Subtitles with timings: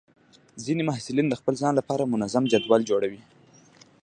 [0.63, 3.21] ځینې محصلین د خپل ځان لپاره منظم جدول جوړوي.